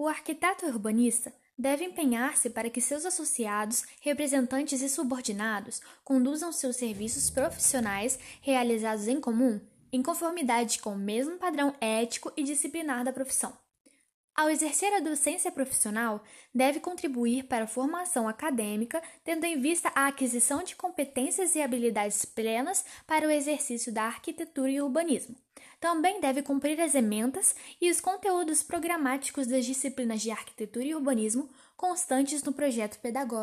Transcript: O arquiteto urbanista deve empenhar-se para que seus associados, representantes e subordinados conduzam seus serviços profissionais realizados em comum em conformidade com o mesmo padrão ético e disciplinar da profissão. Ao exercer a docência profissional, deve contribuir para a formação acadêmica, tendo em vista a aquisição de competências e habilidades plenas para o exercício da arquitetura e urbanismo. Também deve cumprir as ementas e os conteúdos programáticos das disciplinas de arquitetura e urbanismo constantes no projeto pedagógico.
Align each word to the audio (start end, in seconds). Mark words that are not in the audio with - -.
O 0.00 0.08
arquiteto 0.08 0.64
urbanista 0.64 1.30
deve 1.58 1.84
empenhar-se 1.84 2.48
para 2.48 2.70
que 2.70 2.80
seus 2.80 3.04
associados, 3.04 3.84
representantes 4.00 4.80
e 4.80 4.88
subordinados 4.88 5.82
conduzam 6.02 6.50
seus 6.52 6.76
serviços 6.76 7.28
profissionais 7.28 8.18
realizados 8.40 9.06
em 9.08 9.20
comum 9.20 9.60
em 9.92 10.02
conformidade 10.02 10.78
com 10.78 10.94
o 10.94 10.98
mesmo 10.98 11.36
padrão 11.36 11.74
ético 11.82 12.32
e 12.34 12.42
disciplinar 12.42 13.04
da 13.04 13.12
profissão. 13.12 13.52
Ao 14.40 14.48
exercer 14.48 14.90
a 14.94 15.00
docência 15.00 15.52
profissional, 15.52 16.24
deve 16.54 16.80
contribuir 16.80 17.44
para 17.44 17.64
a 17.64 17.66
formação 17.66 18.26
acadêmica, 18.26 19.02
tendo 19.22 19.44
em 19.44 19.60
vista 19.60 19.92
a 19.94 20.06
aquisição 20.06 20.62
de 20.62 20.74
competências 20.74 21.54
e 21.54 21.60
habilidades 21.60 22.24
plenas 22.24 22.82
para 23.06 23.28
o 23.28 23.30
exercício 23.30 23.92
da 23.92 24.04
arquitetura 24.04 24.70
e 24.70 24.80
urbanismo. 24.80 25.36
Também 25.78 26.22
deve 26.22 26.40
cumprir 26.40 26.80
as 26.80 26.94
ementas 26.94 27.54
e 27.78 27.90
os 27.90 28.00
conteúdos 28.00 28.62
programáticos 28.62 29.46
das 29.46 29.66
disciplinas 29.66 30.22
de 30.22 30.30
arquitetura 30.30 30.86
e 30.86 30.94
urbanismo 30.94 31.50
constantes 31.76 32.42
no 32.42 32.54
projeto 32.54 32.98
pedagógico. 32.98 33.40